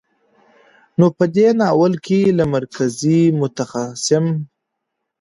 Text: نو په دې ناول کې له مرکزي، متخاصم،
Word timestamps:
نو 0.99 1.05
په 1.17 1.25
دې 1.35 1.47
ناول 1.59 1.93
کې 2.05 2.19
له 2.37 2.43
مرکزي، 2.55 3.21
متخاصم، 3.39 4.25